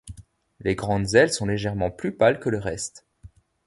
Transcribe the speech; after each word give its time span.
Les 0.61 0.73
grandes 0.73 1.13
ailes 1.13 1.31
sont 1.31 1.45
légèrement 1.45 1.91
plus 1.91 2.17
pâles 2.17 2.39
que 2.39 2.49
le 2.49 2.57
reste. 2.57 3.05